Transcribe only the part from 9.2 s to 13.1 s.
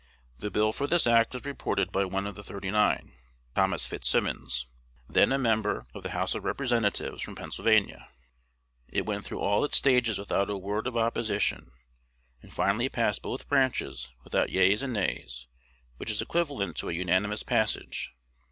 through all its stages without a word of opposition, and finally